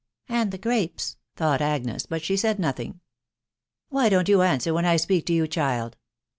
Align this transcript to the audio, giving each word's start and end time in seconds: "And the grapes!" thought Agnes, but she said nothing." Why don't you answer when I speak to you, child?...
"And 0.27 0.49
the 0.49 0.57
grapes!" 0.57 1.17
thought 1.37 1.61
Agnes, 1.61 2.07
but 2.07 2.23
she 2.23 2.35
said 2.35 2.57
nothing." 2.57 3.01
Why 3.91 4.09
don't 4.09 4.29
you 4.29 4.41
answer 4.41 4.73
when 4.73 4.83
I 4.83 4.95
speak 4.95 5.27
to 5.27 5.33
you, 5.33 5.45
child?... 5.45 5.95